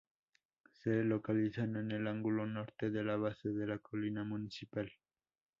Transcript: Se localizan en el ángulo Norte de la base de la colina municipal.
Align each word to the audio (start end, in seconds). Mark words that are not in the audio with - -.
Se 0.81 1.03
localizan 1.03 1.75
en 1.75 1.91
el 1.91 2.07
ángulo 2.07 2.47
Norte 2.47 2.89
de 2.89 3.03
la 3.03 3.17
base 3.17 3.49
de 3.49 3.67
la 3.67 3.77
colina 3.77 4.23
municipal. 4.23 4.91